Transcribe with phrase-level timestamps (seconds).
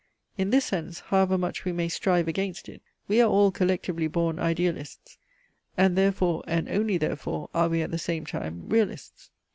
[0.35, 4.39] In this sense, however much we may strive against it, we are all collectively born
[4.39, 5.19] idealists,
[5.77, 9.29] and therefore and only therefore are we at the same time realists.